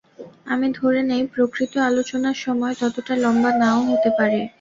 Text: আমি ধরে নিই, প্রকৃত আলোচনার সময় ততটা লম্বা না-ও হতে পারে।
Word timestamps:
আমি 0.47 0.67
ধরে 0.79 1.01
নিই, 1.03 1.23
প্রকৃত 1.33 1.73
আলোচনার 1.89 2.37
সময় 2.45 2.75
ততটা 2.81 3.13
লম্বা 3.23 3.51
না-ও 3.61 3.81
হতে 3.89 4.09
পারে। 4.17 4.39